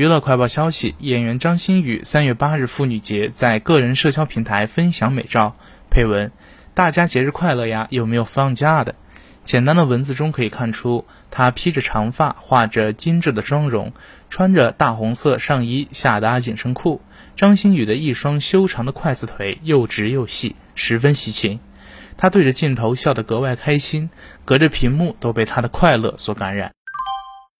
[0.00, 5.56] 娱乐快报消息演员张馨予三月八日妇女节在个人社交平台分享美照。
[5.90, 6.32] 配文
[6.72, 8.94] 大家节日快乐呀有没有放假的？
[9.44, 13.92] 简单的文字中可以看出她披着长发画着精致的妆容
[14.30, 17.02] 穿着大红色上衣下搭紧身裤。
[17.36, 21.60] 张馨予的一双修长的筷子腿又直又细十分喜庆。
[22.16, 24.08] 她对着镜头笑得格外开心
[24.46, 26.72] 隔着屏幕都被她的快乐所感染。